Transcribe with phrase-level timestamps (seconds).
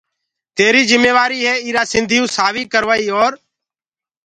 [0.57, 3.31] تيريٚ جميوآريٚ هي ايرآ سنڌيئو سآويٚ ڪروآئيٚ اور